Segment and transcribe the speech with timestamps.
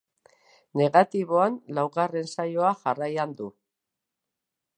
[0.79, 3.53] Negatiboan laugarren saioa jarraian du.